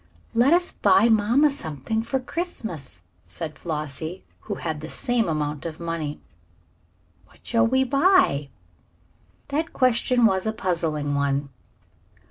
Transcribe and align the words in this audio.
"Let 0.33 0.51
us 0.51 0.71
buy 0.71 1.09
mamma 1.09 1.51
something 1.51 2.01
for 2.01 2.19
Christmas," 2.19 3.03
said 3.23 3.53
Flossie, 3.59 4.23
who 4.39 4.55
had 4.55 4.81
the 4.81 4.89
same 4.89 5.29
amount 5.29 5.63
of 5.63 5.79
money. 5.79 6.19
"What 7.27 7.45
shall 7.45 7.67
we 7.67 7.83
buy?" 7.83 8.49
That 9.49 9.73
question 9.73 10.25
was 10.25 10.47
a 10.47 10.53
puzzling 10.53 11.13
one. 11.13 11.49